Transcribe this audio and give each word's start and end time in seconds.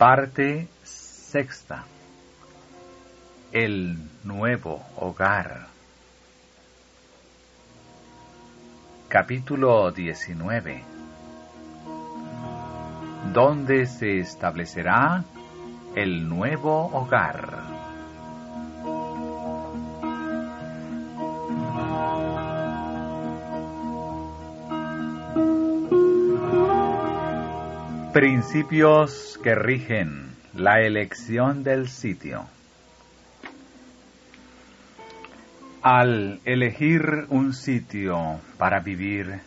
Parte 0.00 0.66
sexta. 0.82 1.84
El 3.52 3.98
nuevo 4.24 4.82
hogar. 4.96 5.66
Capítulo 9.08 9.92
19. 9.92 10.82
¿Dónde 13.34 13.84
se 13.84 14.20
establecerá 14.20 15.22
el 15.94 16.26
nuevo 16.26 16.86
hogar? 16.94 17.79
Principios 28.12 29.38
que 29.40 29.54
rigen 29.54 30.34
la 30.52 30.80
elección 30.80 31.62
del 31.62 31.88
sitio. 31.88 32.44
Al 35.80 36.40
elegir 36.44 37.26
un 37.28 37.54
sitio 37.54 38.40
para 38.58 38.80
vivir, 38.80 39.42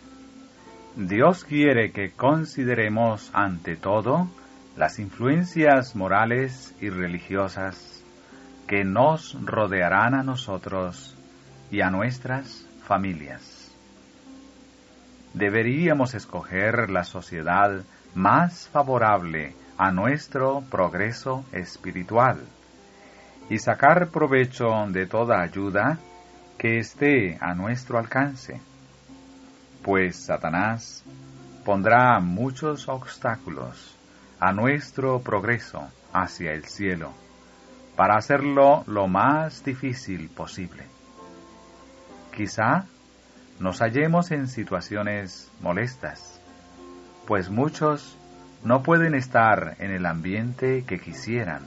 Dios 0.95 1.43
quiere 1.43 1.91
que 1.91 2.11
consideremos 2.11 3.29
ante 3.33 3.75
todo 3.75 4.29
las 4.77 4.97
influencias 4.97 5.93
morales 5.93 6.73
y 6.79 6.87
religiosas 6.89 8.01
que 8.65 8.85
nos 8.85 9.37
rodearán 9.43 10.13
a 10.13 10.23
nosotros 10.23 11.17
y 11.69 11.81
a 11.81 11.89
nuestras 11.89 12.65
familias. 12.85 13.75
Deberíamos 15.33 16.13
escoger 16.13 16.89
la 16.89 17.03
sociedad 17.03 17.83
más 18.13 18.67
favorable 18.69 19.55
a 19.77 19.91
nuestro 19.91 20.61
progreso 20.69 21.45
espiritual 21.51 22.39
y 23.49 23.59
sacar 23.59 24.09
provecho 24.09 24.69
de 24.89 25.05
toda 25.05 25.41
ayuda 25.41 25.97
que 26.57 26.79
esté 26.79 27.37
a 27.41 27.53
nuestro 27.53 27.97
alcance, 27.97 28.61
pues 29.83 30.25
Satanás 30.25 31.03
pondrá 31.65 32.19
muchos 32.19 32.87
obstáculos 32.87 33.97
a 34.39 34.53
nuestro 34.53 35.19
progreso 35.19 35.87
hacia 36.13 36.53
el 36.53 36.65
cielo 36.65 37.11
para 37.95 38.15
hacerlo 38.15 38.83
lo 38.87 39.07
más 39.07 39.63
difícil 39.63 40.29
posible. 40.29 40.85
Quizá 42.35 42.85
nos 43.59 43.79
hallemos 43.79 44.31
en 44.31 44.47
situaciones 44.47 45.51
molestas 45.61 46.32
pues 47.27 47.49
muchos 47.49 48.17
no 48.63 48.83
pueden 48.83 49.15
estar 49.15 49.75
en 49.79 49.91
el 49.91 50.05
ambiente 50.05 50.83
que 50.85 50.99
quisieran. 50.99 51.63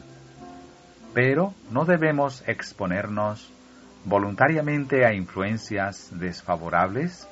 Pero 1.15 1.55
no 1.71 1.85
debemos 1.85 2.47
exponernos 2.47 3.53
voluntariamente 4.05 5.05
a 5.05 5.13
influencias 5.13 6.11
desfavorables 6.13 7.29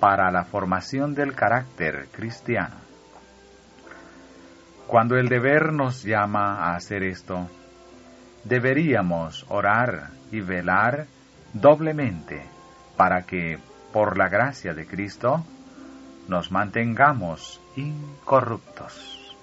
para 0.00 0.30
la 0.30 0.44
formación 0.44 1.14
del 1.14 1.34
carácter 1.34 2.08
cristiano. 2.12 2.76
Cuando 4.86 5.16
el 5.16 5.28
deber 5.28 5.72
nos 5.72 6.04
llama 6.04 6.66
a 6.66 6.76
hacer 6.76 7.02
esto, 7.02 7.48
deberíamos 8.44 9.44
orar 9.48 10.10
y 10.30 10.40
velar 10.40 11.06
doblemente 11.52 12.44
para 12.96 13.22
que, 13.22 13.58
por 13.92 14.16
la 14.16 14.28
gracia 14.28 14.74
de 14.74 14.86
Cristo, 14.86 15.44
nos 16.28 16.50
mantengamos 16.50 17.60
incorruptos. 17.76 19.34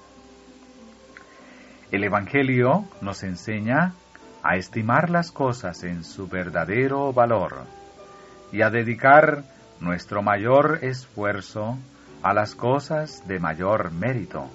El 1.91 2.03
Evangelio 2.03 2.85
nos 3.01 3.23
enseña 3.23 3.93
a 4.41 4.55
estimar 4.57 5.09
las 5.09 5.31
cosas 5.31 5.83
en 5.83 6.03
su 6.03 6.27
verdadero 6.27 7.13
valor 7.13 7.65
y 8.51 8.61
a 8.61 8.69
dedicar 8.69 9.43
nuestro 9.79 10.21
mayor 10.21 10.79
esfuerzo 10.81 11.77
a 12.21 12.33
las 12.33 12.55
cosas 12.55 13.27
de 13.27 13.39
mayor 13.39 13.91
mérito, 13.91 14.49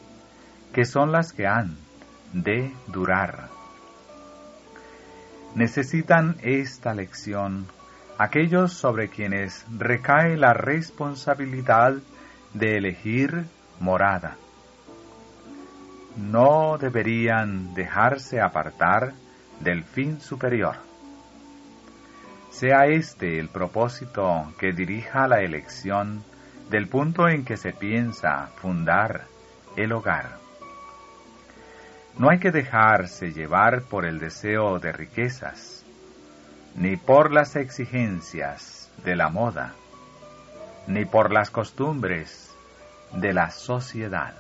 que 0.72 0.84
son 0.84 1.12
las 1.12 1.33
que 1.33 1.47
han 1.47 1.77
de 2.33 2.72
durar. 2.88 3.49
Necesitan 5.55 6.37
esta 6.43 6.94
lección 6.94 7.67
aquellos 8.19 8.72
sobre 8.72 9.09
quienes 9.09 9.65
recae 9.71 10.37
la 10.37 10.53
responsabilidad 10.53 11.94
de 12.55 12.77
elegir 12.77 13.45
morada. 13.81 14.37
No 16.17 16.79
deberían 16.79 17.75
dejarse 17.75 18.41
apartar 18.41 19.13
del 19.61 19.85
fin 19.85 20.21
superior. 20.21 20.77
Sea 22.51 22.87
este 22.87 23.39
el 23.39 23.49
propósito 23.49 24.53
que 24.59 24.73
dirija 24.73 25.29
la 25.29 25.41
elección 25.43 26.25
del 26.71 26.89
punto 26.89 27.29
en 27.29 27.45
que 27.45 27.57
se 27.57 27.73
piensa 27.73 28.49
fundar 28.57 29.27
el 29.77 29.93
hogar. 29.93 30.39
No 32.19 32.31
hay 32.31 32.41
que 32.41 32.51
dejarse 32.51 33.33
llevar 33.33 33.83
por 33.83 34.05
el 34.05 34.19
deseo 34.19 34.81
de 34.81 34.91
riquezas, 34.93 35.85
ni 36.75 36.97
por 36.97 37.33
las 37.33 37.55
exigencias 37.55 38.91
de 39.05 39.15
la 39.15 39.29
moda 39.29 39.75
ni 40.88 41.04
por 41.04 41.32
las 41.32 41.50
costumbres 41.50 42.50
de 43.12 43.34
la 43.34 43.50
sociedad. 43.50 44.34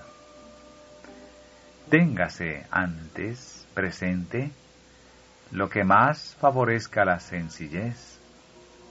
Téngase 1.90 2.66
antes 2.70 3.66
presente 3.74 4.50
lo 5.52 5.68
que 5.68 5.84
más 5.84 6.36
favorezca 6.40 7.04
la 7.04 7.20
sencillez, 7.20 8.18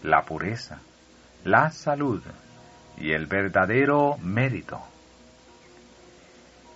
la 0.03 0.23
pureza, 0.23 0.79
la 1.43 1.71
salud 1.71 2.21
y 2.97 3.11
el 3.11 3.25
verdadero 3.25 4.17
mérito. 4.21 4.79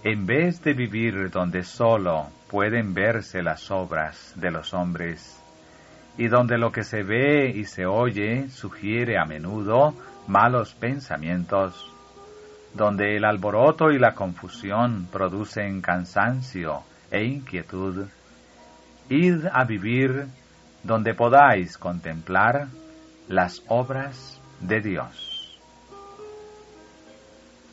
En 0.03 0.25
vez 0.25 0.63
de 0.63 0.73
vivir 0.73 1.29
donde 1.29 1.63
solo 1.63 2.27
pueden 2.49 2.95
verse 2.95 3.43
las 3.43 3.69
obras 3.69 4.33
de 4.35 4.49
los 4.49 4.73
hombres, 4.73 5.39
y 6.17 6.27
donde 6.27 6.57
lo 6.57 6.71
que 6.71 6.83
se 6.83 7.03
ve 7.03 7.49
y 7.49 7.65
se 7.65 7.85
oye 7.85 8.49
sugiere 8.49 9.17
a 9.17 9.25
menudo 9.25 9.93
malos 10.27 10.73
pensamientos, 10.73 11.91
donde 12.73 13.17
el 13.17 13.25
alboroto 13.25 13.91
y 13.91 13.99
la 13.99 14.15
confusión 14.15 15.07
producen 15.11 15.81
cansancio 15.81 16.83
e 17.09 17.23
inquietud, 17.23 18.07
id 19.09 19.45
a 19.51 19.63
vivir 19.65 20.27
donde 20.83 21.13
podáis 21.13 21.77
contemplar 21.77 22.67
las 23.27 23.61
obras 23.67 24.39
de 24.59 24.81
Dios. 24.81 25.59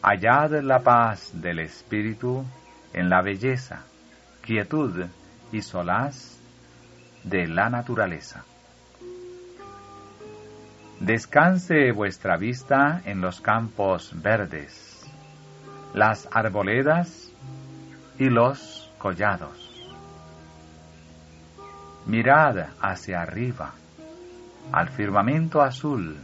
Hallad 0.03 0.63
la 0.63 0.81
paz 0.81 1.31
del 1.35 1.59
Espíritu 1.61 2.45
en 2.93 3.09
la 3.09 3.23
belleza, 3.23 3.85
quietud 4.43 5.07
y 5.53 5.63
solaz 5.63 6.39
de 7.25 7.47
la 7.47 7.69
naturaleza. 7.69 8.45
Descanse 11.01 11.93
vuestra 11.93 12.37
vista 12.37 13.03
en 13.05 13.21
los 13.21 13.41
campos 13.41 14.13
verdes, 14.21 15.09
las 15.95 16.29
arboledas 16.33 17.33
y 18.19 18.29
los 18.29 18.91
collados. 18.99 19.87
Mirad 22.05 22.71
hacia 22.81 23.23
arriba, 23.23 23.75
al 24.73 24.89
firmamento 24.89 25.63
azul, 25.63 26.17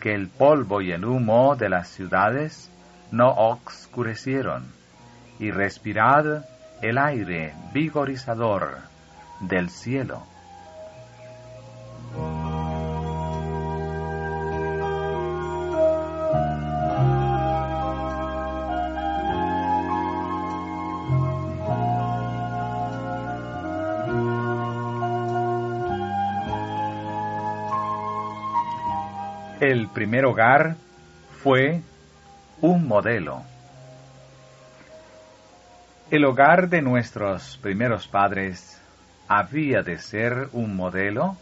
que 0.00 0.14
el 0.14 0.28
polvo 0.28 0.80
y 0.80 0.92
el 0.92 1.04
humo 1.04 1.54
de 1.54 1.68
las 1.68 1.88
ciudades 1.88 2.70
no 3.10 3.28
oscurecieron, 3.28 4.64
y 5.38 5.50
respirad 5.50 6.42
el 6.80 6.96
aire 6.96 7.52
vigorizador 7.74 8.78
del 9.40 9.68
cielo. 9.68 10.22
El 29.68 29.88
primer 29.88 30.24
hogar 30.26 30.76
fue 31.42 31.82
un 32.60 32.86
modelo. 32.86 33.42
El 36.08 36.24
hogar 36.24 36.68
de 36.68 36.82
nuestros 36.82 37.58
primeros 37.60 38.06
padres 38.06 38.80
había 39.26 39.82
de 39.82 39.98
ser 39.98 40.50
un 40.52 40.76
modelo 40.76 41.36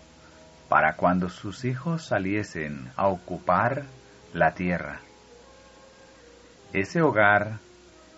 para 0.71 0.95
cuando 0.97 1.29
sus 1.29 1.67
hijos 1.67 2.07
saliesen 2.07 2.91
a 2.97 3.09
ocupar 3.09 3.83
la 4.33 4.55
tierra. 4.55 5.01
Ese 6.73 7.03
hogar 7.03 7.59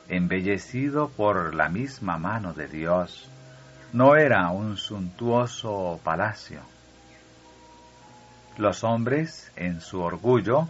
embellecido 0.08 1.08
por 1.08 1.52
la 1.52 1.68
misma 1.68 2.16
mano 2.16 2.52
de 2.52 2.68
Dios, 2.68 3.28
no 3.92 4.14
era 4.14 4.50
un 4.50 4.76
suntuoso 4.76 5.98
palacio. 6.04 6.75
Los 8.56 8.84
hombres, 8.84 9.52
en 9.56 9.82
su 9.82 10.00
orgullo, 10.00 10.68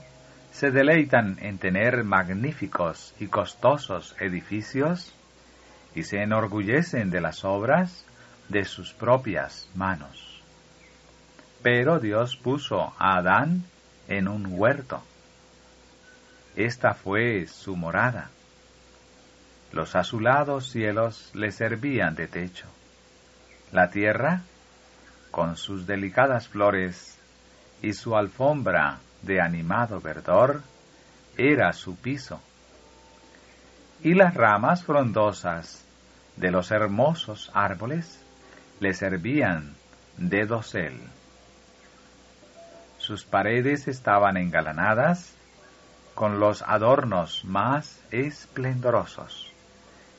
se 0.51 0.73
deleitan 0.73 1.39
en 1.41 1.59
tener 1.59 2.03
magníficos 2.03 3.15
y 3.21 3.29
costosos 3.29 4.17
edificios 4.19 5.15
y 5.95 6.03
se 6.03 6.21
enorgullecen 6.23 7.11
de 7.11 7.21
las 7.21 7.45
obras 7.45 8.05
de 8.49 8.65
sus 8.65 8.93
propias 8.93 9.69
manos. 9.75 10.43
Pero 11.63 12.01
Dios 12.01 12.37
puso 12.37 12.93
a 12.99 13.19
Adán 13.19 13.65
en 14.09 14.27
un 14.27 14.47
huerto. 14.51 15.03
Esta 16.57 16.95
fue 16.95 17.47
su 17.47 17.77
morada. 17.77 18.31
Los 19.73 19.95
azulados 19.95 20.71
cielos 20.71 21.31
le 21.35 21.53
servían 21.53 22.17
de 22.17 22.27
techo. 22.27 22.67
La 23.73 23.91
tierra, 23.91 24.43
con 25.31 25.57
sus 25.57 25.87
delicadas 25.87 26.49
flores 26.49 27.16
y 27.83 27.93
su 27.93 28.17
alfombra 28.17 28.99
de 29.23 29.41
animado 29.41 30.01
verdor, 30.01 30.63
era 31.37 31.73
su 31.73 31.97
piso. 31.97 32.41
Y 34.03 34.15
las 34.15 34.35
ramas 34.35 34.85
frondosas 34.85 35.85
de 36.37 36.51
los 36.51 36.71
hermosos 36.71 37.51
árboles 37.55 38.21
le 38.81 38.95
servían 38.95 39.75
de 40.17 40.47
dosel. 40.47 41.01
Sus 42.99 43.25
paredes 43.25 43.89
estaban 43.89 44.37
engalanadas 44.37 45.35
con 46.15 46.41
los 46.41 46.63
adornos 46.63 47.45
más 47.45 48.01
esplendorosos, 48.11 49.53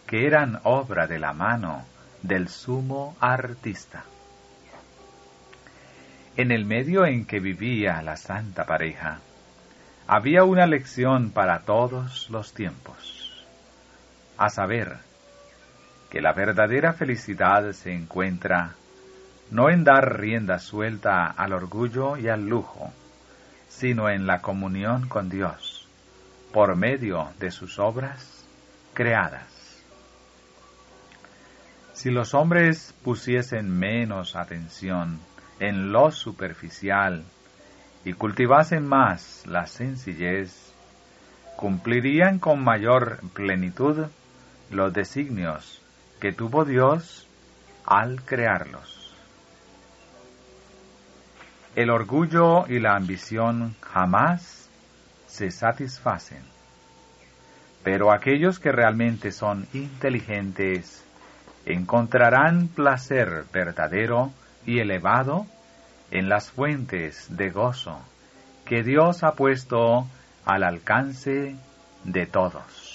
que 0.05 0.27
eran 0.27 0.59
obra 0.63 1.07
de 1.07 1.19
la 1.19 1.33
mano 1.33 1.85
del 2.21 2.49
sumo 2.49 3.15
artista. 3.19 4.03
En 6.37 6.51
el 6.51 6.65
medio 6.65 7.03
en 7.07 7.25
que 7.25 7.39
vivía 7.39 7.99
la 8.03 8.15
santa 8.15 8.67
pareja, 8.67 9.21
había 10.05 10.43
una 10.43 10.67
lección 10.67 11.31
para 11.31 11.61
todos 11.61 12.29
los 12.29 12.53
tiempos, 12.53 13.43
a 14.37 14.49
saber, 14.49 14.97
que 16.11 16.21
la 16.21 16.33
verdadera 16.33 16.93
felicidad 16.93 17.71
se 17.71 17.91
encuentra 17.91 18.75
no 19.49 19.71
en 19.71 19.83
dar 19.83 20.19
rienda 20.19 20.59
suelta 20.59 21.25
al 21.25 21.53
orgullo 21.53 22.17
y 22.17 22.27
al 22.27 22.45
lujo, 22.45 22.93
sino 23.67 24.07
en 24.07 24.27
la 24.27 24.39
comunión 24.43 25.09
con 25.09 25.29
Dios, 25.29 25.87
por 26.53 26.75
medio 26.75 27.31
de 27.39 27.49
sus 27.49 27.79
obras 27.79 28.45
creadas. 28.93 29.81
Si 31.93 32.11
los 32.11 32.35
hombres 32.35 32.93
pusiesen 33.03 33.71
menos 33.71 34.35
atención 34.35 35.19
en 35.59 35.91
lo 35.91 36.11
superficial 36.11 37.23
y 38.05 38.13
cultivasen 38.13 38.87
más 38.87 39.43
la 39.47 39.65
sencillez, 39.65 40.73
cumplirían 41.55 42.39
con 42.39 42.63
mayor 42.63 43.19
plenitud 43.33 44.07
los 44.69 44.93
designios 44.93 45.81
que 46.19 46.31
tuvo 46.31 46.65
Dios 46.65 47.27
al 47.85 48.21
crearlos. 48.23 49.15
El 51.75 51.89
orgullo 51.89 52.67
y 52.67 52.79
la 52.79 52.95
ambición 52.95 53.75
jamás 53.81 54.69
se 55.27 55.51
satisfacen, 55.51 56.41
pero 57.83 58.11
aquellos 58.11 58.59
que 58.59 58.71
realmente 58.71 59.31
son 59.31 59.67
inteligentes 59.73 61.05
encontrarán 61.65 62.67
placer 62.69 63.45
verdadero 63.53 64.31
y 64.67 64.79
elevado 64.79 65.47
en 66.11 66.29
las 66.29 66.51
fuentes 66.51 67.35
de 67.35 67.49
gozo 67.49 67.99
que 68.65 68.83
Dios 68.83 69.23
ha 69.23 69.31
puesto 69.31 70.05
al 70.45 70.63
alcance 70.63 71.55
de 72.03 72.25
todos. 72.27 72.86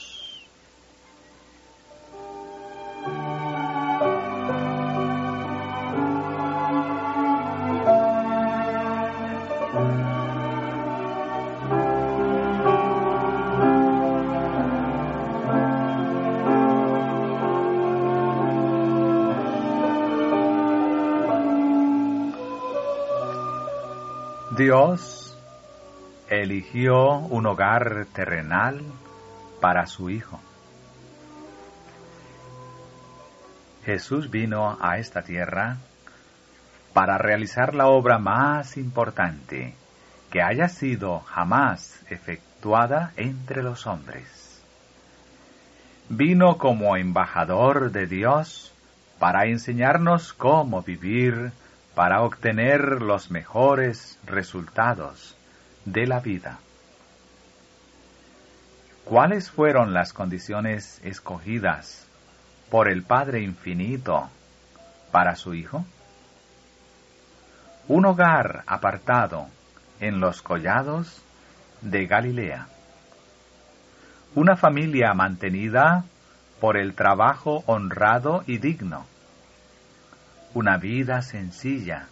Dios 24.62 25.36
eligió 26.28 27.16
un 27.16 27.46
hogar 27.46 28.06
terrenal 28.12 28.80
para 29.60 29.88
su 29.88 30.08
Hijo. 30.08 30.38
Jesús 33.84 34.30
vino 34.30 34.78
a 34.80 34.98
esta 34.98 35.22
tierra 35.22 35.78
para 36.92 37.18
realizar 37.18 37.74
la 37.74 37.88
obra 37.88 38.18
más 38.18 38.76
importante 38.76 39.74
que 40.30 40.42
haya 40.42 40.68
sido 40.68 41.18
jamás 41.18 42.00
efectuada 42.08 43.10
entre 43.16 43.64
los 43.64 43.88
hombres. 43.88 44.62
Vino 46.08 46.56
como 46.56 46.96
embajador 46.96 47.90
de 47.90 48.06
Dios 48.06 48.72
para 49.18 49.46
enseñarnos 49.46 50.32
cómo 50.32 50.82
vivir 50.82 51.50
para 51.94 52.22
obtener 52.22 53.02
los 53.02 53.30
mejores 53.30 54.18
resultados 54.24 55.36
de 55.84 56.06
la 56.06 56.20
vida. 56.20 56.58
¿Cuáles 59.04 59.50
fueron 59.50 59.92
las 59.92 60.12
condiciones 60.12 61.00
escogidas 61.04 62.06
por 62.70 62.88
el 62.88 63.02
Padre 63.02 63.42
Infinito 63.42 64.30
para 65.10 65.36
su 65.36 65.54
Hijo? 65.54 65.84
Un 67.88 68.06
hogar 68.06 68.62
apartado 68.66 69.48
en 70.00 70.20
los 70.20 70.40
collados 70.40 71.22
de 71.82 72.06
Galilea. 72.06 72.68
Una 74.34 74.56
familia 74.56 75.12
mantenida 75.12 76.04
por 76.60 76.78
el 76.78 76.94
trabajo 76.94 77.64
honrado 77.66 78.44
y 78.46 78.58
digno 78.58 79.04
una 80.54 80.76
vida 80.76 81.22
sencilla. 81.22 82.08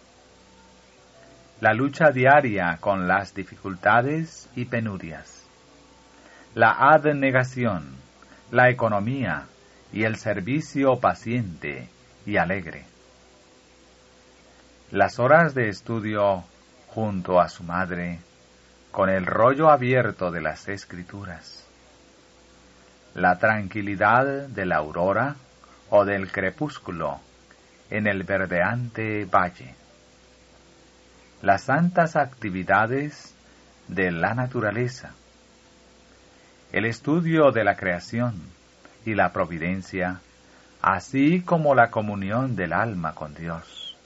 La 1.59 1.73
lucha 1.73 2.09
diaria 2.09 2.77
con 2.79 3.07
las 3.07 3.35
dificultades 3.35 4.49
y 4.55 4.65
penurias. 4.65 5.45
La 6.55 6.71
abnegación, 6.71 7.95
la 8.49 8.69
economía 8.69 9.45
y 9.93 10.05
el 10.05 10.15
servicio 10.15 10.99
paciente 10.99 11.87
y 12.25 12.37
alegre. 12.37 12.85
Las 14.89 15.19
horas 15.19 15.53
de 15.53 15.69
estudio 15.69 16.43
junto 16.87 17.39
a 17.39 17.47
su 17.47 17.63
madre, 17.63 18.19
con 18.91 19.09
el 19.09 19.27
rollo 19.27 19.69
abierto 19.69 20.31
de 20.31 20.41
las 20.41 20.67
escrituras. 20.67 21.67
La 23.13 23.37
tranquilidad 23.37 24.47
de 24.47 24.65
la 24.65 24.77
aurora 24.77 25.35
o 25.91 26.05
del 26.05 26.31
crepúsculo 26.31 27.19
en 27.91 28.07
el 28.07 28.23
verdeante 28.23 29.25
valle. 29.25 29.75
Las 31.41 31.65
santas 31.65 32.15
actividades 32.15 33.35
de 33.87 34.11
la 34.11 34.33
naturaleza, 34.33 35.11
el 36.71 36.85
estudio 36.85 37.51
de 37.51 37.63
la 37.65 37.75
creación 37.75 38.35
y 39.05 39.13
la 39.13 39.33
providencia, 39.33 40.21
así 40.81 41.41
como 41.41 41.75
la 41.75 41.91
comunión 41.91 42.55
del 42.55 42.71
alma 42.73 43.13
con 43.13 43.35
Dios. 43.35 43.97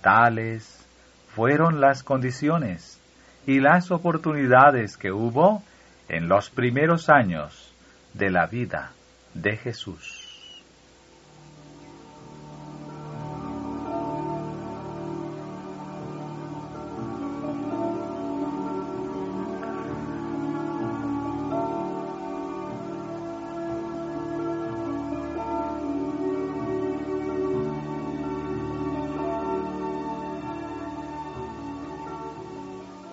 Tales 0.00 0.86
fueron 1.34 1.80
las 1.80 2.04
condiciones 2.04 3.00
y 3.44 3.58
las 3.58 3.90
oportunidades 3.90 4.96
que 4.96 5.10
hubo 5.10 5.64
en 6.08 6.28
los 6.28 6.48
primeros 6.50 7.08
años 7.08 7.74
de 8.14 8.30
la 8.30 8.46
vida 8.46 8.92
de 9.34 9.56
Jesús. 9.56 10.27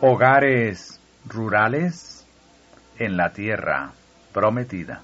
Hogares 0.07 1.01
rurales 1.27 2.27
en 2.99 3.17
la 3.17 3.33
tierra 3.33 3.89
prometida. 4.33 5.01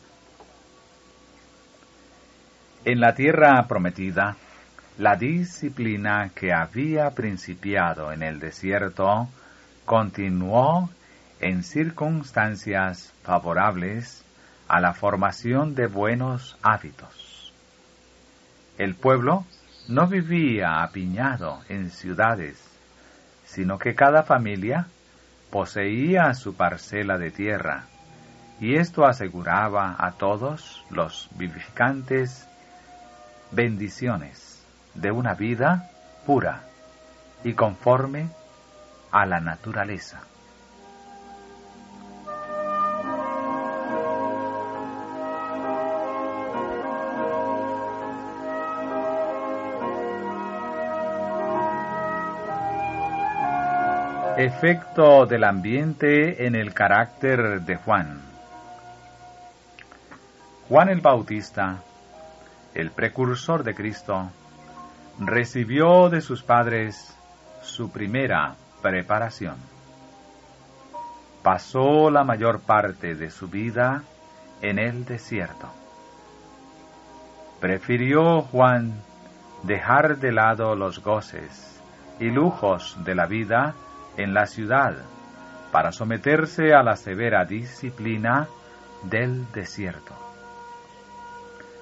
En 2.85 2.99
la 2.99 3.15
tierra 3.15 3.65
prometida, 3.67 4.35
la 4.99 5.15
disciplina 5.15 6.29
que 6.35 6.53
había 6.53 7.09
principiado 7.15 8.11
en 8.11 8.21
el 8.21 8.39
desierto 8.39 9.27
continuó 9.85 10.91
en 11.39 11.63
circunstancias 11.63 13.11
favorables 13.23 14.23
a 14.67 14.79
la 14.81 14.93
formación 14.93 15.73
de 15.73 15.87
buenos 15.87 16.59
hábitos. 16.61 17.51
El 18.77 18.93
pueblo 18.93 19.47
no 19.87 20.05
vivía 20.05 20.83
apiñado 20.83 21.63
en 21.69 21.89
ciudades, 21.89 22.70
sino 23.51 23.77
que 23.77 23.95
cada 23.95 24.23
familia 24.23 24.87
poseía 25.49 26.33
su 26.33 26.55
parcela 26.55 27.17
de 27.17 27.31
tierra, 27.31 27.83
y 28.61 28.77
esto 28.77 29.05
aseguraba 29.05 29.97
a 29.99 30.13
todos 30.13 30.85
los 30.89 31.29
vivificantes 31.35 32.47
bendiciones 33.51 34.65
de 34.93 35.11
una 35.11 35.33
vida 35.33 35.89
pura 36.25 36.63
y 37.43 37.53
conforme 37.53 38.29
a 39.11 39.25
la 39.25 39.41
naturaleza. 39.41 40.21
Efecto 54.43 55.27
del 55.27 55.43
ambiente 55.43 56.47
en 56.47 56.55
el 56.55 56.73
carácter 56.73 57.61
de 57.61 57.75
Juan. 57.75 58.21
Juan 60.67 60.89
el 60.89 60.99
Bautista 60.99 61.83
el 62.73 62.89
precursor 62.89 63.63
de 63.63 63.75
Cristo, 63.75 64.31
recibió 65.19 66.09
de 66.09 66.21
sus 66.21 66.41
padres 66.41 67.15
su 67.61 67.91
primera 67.91 68.55
preparación. 68.81 69.57
Pasó 71.43 72.09
la 72.09 72.23
mayor 72.23 72.61
parte 72.61 73.13
de 73.13 73.29
su 73.29 73.47
vida 73.47 74.01
en 74.63 74.79
el 74.79 75.05
desierto. 75.05 75.67
Prefirió 77.59 78.41
Juan 78.41 79.03
dejar 79.61 80.17
de 80.17 80.31
lado 80.31 80.75
los 80.75 81.03
goces 81.03 81.79
y 82.19 82.31
lujos 82.31 82.97
de 83.03 83.13
la 83.13 83.27
vida 83.27 83.75
en 84.21 84.33
la 84.33 84.45
ciudad 84.45 84.95
para 85.71 85.91
someterse 85.91 86.73
a 86.73 86.83
la 86.83 86.95
severa 86.95 87.45
disciplina 87.45 88.47
del 89.03 89.51
desierto. 89.51 90.13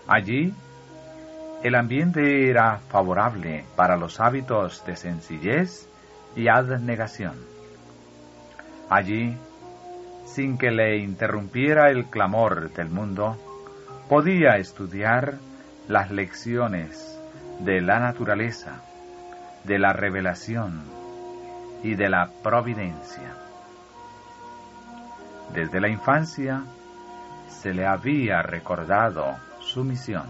Allí 0.07 0.53
el 1.63 1.75
ambiente 1.75 2.49
era 2.49 2.77
favorable 2.77 3.65
para 3.75 3.97
los 3.97 4.19
hábitos 4.19 4.85
de 4.85 4.95
sencillez 4.95 5.89
y 6.35 6.47
abnegación. 6.47 7.35
Allí, 8.89 9.37
sin 10.25 10.57
que 10.57 10.71
le 10.71 10.97
interrumpiera 10.97 11.89
el 11.89 12.05
clamor 12.05 12.71
del 12.71 12.89
mundo, 12.89 13.37
podía 14.07 14.57
estudiar 14.57 15.35
las 15.87 16.11
lecciones 16.11 17.19
de 17.59 17.81
la 17.81 17.99
naturaleza, 17.99 18.81
de 19.65 19.79
la 19.79 19.91
revelación 19.91 20.98
y 21.83 21.95
de 21.95 22.09
la 22.09 22.29
providencia. 22.43 23.33
Desde 25.53 25.79
la 25.79 25.89
infancia 25.89 26.63
se 27.47 27.73
le 27.73 27.85
había 27.85 28.41
recordado 28.41 29.35
su 29.59 29.83
misión 29.83 30.27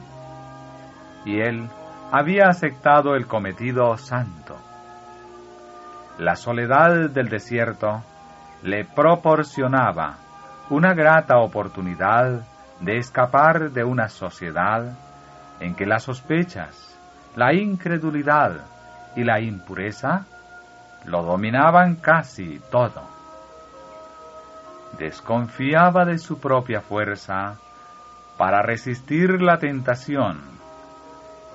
y 1.25 1.41
él 1.41 1.69
había 2.11 2.47
aceptado 2.47 3.15
el 3.15 3.27
cometido 3.27 3.95
santo. 3.97 4.55
La 6.17 6.35
soledad 6.35 7.09
del 7.09 7.29
desierto 7.29 8.03
le 8.63 8.85
proporcionaba 8.85 10.17
una 10.69 10.93
grata 10.93 11.37
oportunidad 11.37 12.41
de 12.79 12.97
escapar 12.97 13.71
de 13.71 13.83
una 13.83 14.07
sociedad 14.07 14.97
en 15.59 15.75
que 15.75 15.85
las 15.85 16.03
sospechas, 16.03 16.97
la 17.35 17.53
incredulidad 17.53 18.61
y 19.15 19.23
la 19.23 19.39
impureza 19.41 20.25
lo 21.05 21.23
dominaban 21.23 21.95
casi 21.95 22.59
todo. 22.71 23.01
Desconfiaba 24.97 26.05
de 26.05 26.17
su 26.17 26.39
propia 26.39 26.81
fuerza 26.81 27.57
para 28.37 28.61
resistir 28.61 29.41
la 29.41 29.59
tentación 29.59 30.39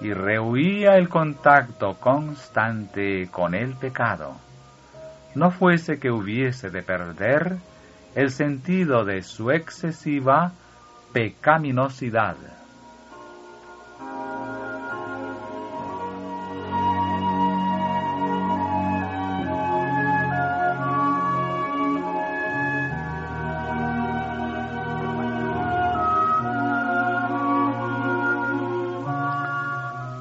y 0.00 0.12
rehuía 0.12 0.96
el 0.96 1.08
contacto 1.08 1.94
constante 1.94 3.28
con 3.30 3.54
el 3.54 3.74
pecado, 3.74 4.36
no 5.34 5.50
fuese 5.50 5.98
que 5.98 6.10
hubiese 6.10 6.70
de 6.70 6.82
perder 6.82 7.56
el 8.14 8.30
sentido 8.30 9.04
de 9.04 9.22
su 9.22 9.50
excesiva 9.50 10.52
pecaminosidad. 11.12 12.36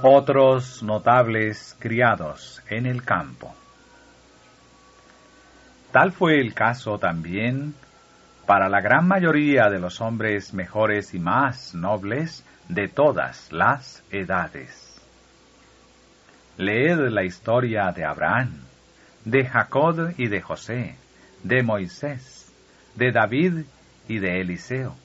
Otros 0.04 0.84
notables 0.84 1.78
criados 1.80 2.62
en 2.70 2.86
el 2.86 3.04
campo. 3.04 3.56
Tal 5.94 6.12
fue 6.12 6.42
el 6.42 6.54
caso 6.54 7.00
también 7.00 7.74
para 8.46 8.68
la 8.68 8.82
gran 8.82 9.08
mayoría 9.08 9.70
de 9.70 9.80
los 9.80 10.02
hombres 10.02 10.54
mejores 10.54 11.14
y 11.14 11.20
más 11.20 11.74
nobles 11.74 12.44
de 12.68 12.90
todas 12.90 13.50
las 13.54 14.04
edades. 14.12 15.02
Leed 16.58 17.10
la 17.10 17.24
historia 17.24 17.92
de 17.94 18.04
Abraham, 18.04 18.60
de 19.24 19.46
Jacob 19.46 20.14
y 20.18 20.28
de 20.28 20.42
José, 20.42 20.98
de 21.44 21.64
Moisés, 21.64 22.52
de 22.96 23.12
David 23.14 23.66
y 24.10 24.20
de 24.20 24.42
Eliseo. 24.42 24.96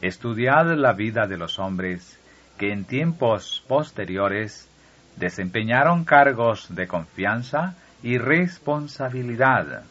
Estudiad 0.00 0.74
la 0.76 0.92
vida 0.94 1.26
de 1.26 1.36
los 1.36 1.58
hombres 1.58 2.17
que 2.58 2.72
en 2.72 2.84
tiempos 2.84 3.64
posteriores 3.68 4.68
desempeñaron 5.16 6.04
cargos 6.04 6.74
de 6.74 6.86
confianza 6.86 7.74
y 8.02 8.18
responsabilidad, 8.18 9.84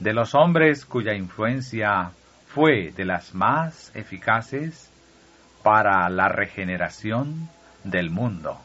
de 0.00 0.12
los 0.12 0.34
hombres 0.34 0.84
cuya 0.84 1.14
influencia 1.14 2.10
fue 2.48 2.92
de 2.96 3.04
las 3.04 3.34
más 3.34 3.92
eficaces 3.94 4.90
para 5.62 6.08
la 6.08 6.28
regeneración 6.28 7.48
del 7.84 8.10
mundo. 8.10 8.58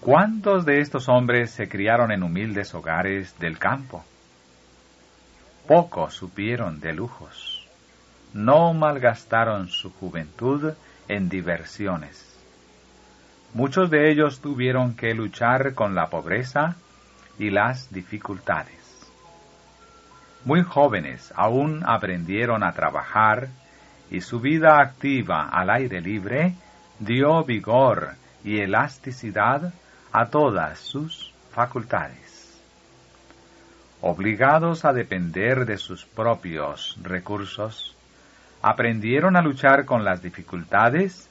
¿Cuántos 0.00 0.64
de 0.64 0.80
estos 0.80 1.08
hombres 1.08 1.52
se 1.52 1.68
criaron 1.68 2.10
en 2.10 2.24
humildes 2.24 2.74
hogares 2.74 3.38
del 3.38 3.58
campo? 3.58 4.04
Pocos 5.68 6.14
supieron 6.14 6.80
de 6.80 6.92
lujos 6.92 7.51
no 8.34 8.72
malgastaron 8.74 9.68
su 9.68 9.92
juventud 9.92 10.72
en 11.08 11.28
diversiones. 11.28 12.28
Muchos 13.54 13.90
de 13.90 14.10
ellos 14.10 14.40
tuvieron 14.40 14.94
que 14.94 15.14
luchar 15.14 15.74
con 15.74 15.94
la 15.94 16.08
pobreza 16.08 16.76
y 17.38 17.50
las 17.50 17.92
dificultades. 17.92 19.10
Muy 20.44 20.62
jóvenes 20.62 21.32
aún 21.36 21.82
aprendieron 21.86 22.62
a 22.62 22.72
trabajar 22.72 23.48
y 24.10 24.20
su 24.20 24.40
vida 24.40 24.80
activa 24.80 25.48
al 25.48 25.70
aire 25.70 26.00
libre 26.00 26.54
dio 26.98 27.44
vigor 27.44 28.14
y 28.44 28.60
elasticidad 28.60 29.72
a 30.12 30.26
todas 30.26 30.78
sus 30.78 31.32
facultades. 31.52 32.60
Obligados 34.00 34.84
a 34.84 34.92
depender 34.92 35.64
de 35.64 35.78
sus 35.78 36.04
propios 36.04 36.98
recursos, 37.02 37.96
aprendieron 38.62 39.36
a 39.36 39.42
luchar 39.42 39.84
con 39.84 40.04
las 40.04 40.22
dificultades 40.22 41.28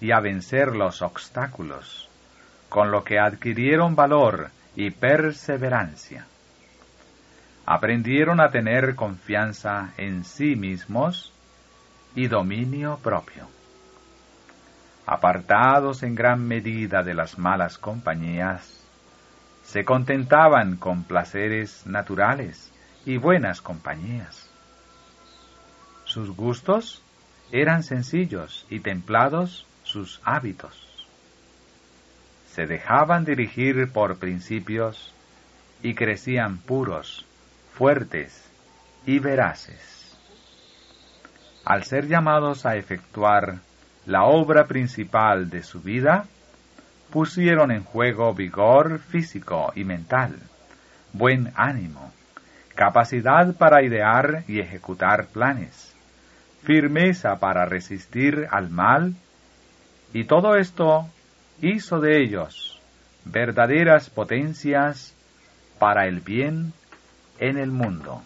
y 0.00 0.12
a 0.12 0.20
vencer 0.20 0.74
los 0.74 1.02
obstáculos, 1.02 2.08
con 2.70 2.90
lo 2.90 3.04
que 3.04 3.18
adquirieron 3.18 3.94
valor 3.94 4.50
y 4.74 4.90
perseverancia. 4.90 6.26
Aprendieron 7.66 8.40
a 8.40 8.50
tener 8.50 8.96
confianza 8.96 9.92
en 9.98 10.24
sí 10.24 10.56
mismos 10.56 11.34
y 12.14 12.28
dominio 12.28 12.98
propio. 13.02 13.46
Apartados 15.06 16.02
en 16.02 16.14
gran 16.14 16.46
medida 16.48 17.02
de 17.02 17.12
las 17.12 17.38
malas 17.38 17.76
compañías, 17.76 18.82
se 19.64 19.84
contentaban 19.84 20.76
con 20.76 21.04
placeres 21.04 21.86
naturales 21.86 22.72
y 23.04 23.18
buenas 23.18 23.60
compañías 23.60 24.49
sus 26.10 26.34
gustos 26.34 27.02
eran 27.52 27.84
sencillos 27.84 28.66
y 28.68 28.80
templados 28.80 29.64
sus 29.84 30.20
hábitos. 30.24 31.06
Se 32.52 32.66
dejaban 32.66 33.24
dirigir 33.24 33.92
por 33.92 34.18
principios 34.18 35.14
y 35.84 35.94
crecían 35.94 36.58
puros, 36.58 37.24
fuertes 37.72 38.44
y 39.06 39.20
veraces. 39.20 40.18
Al 41.64 41.84
ser 41.84 42.08
llamados 42.08 42.66
a 42.66 42.74
efectuar 42.74 43.60
la 44.04 44.24
obra 44.24 44.66
principal 44.66 45.48
de 45.48 45.62
su 45.62 45.80
vida, 45.80 46.24
pusieron 47.10 47.70
en 47.70 47.84
juego 47.84 48.34
vigor 48.34 48.98
físico 48.98 49.72
y 49.76 49.84
mental, 49.84 50.36
buen 51.12 51.52
ánimo, 51.54 52.12
capacidad 52.74 53.54
para 53.54 53.84
idear 53.84 54.42
y 54.48 54.58
ejecutar 54.58 55.26
planes, 55.26 55.94
firmeza 56.62 57.38
para 57.38 57.64
resistir 57.64 58.46
al 58.50 58.70
mal, 58.70 59.14
y 60.12 60.24
todo 60.24 60.56
esto 60.56 61.08
hizo 61.60 62.00
de 62.00 62.22
ellos 62.22 62.80
verdaderas 63.24 64.10
potencias 64.10 65.14
para 65.78 66.06
el 66.06 66.20
bien 66.20 66.72
en 67.38 67.58
el 67.58 67.70
mundo. 67.70 68.22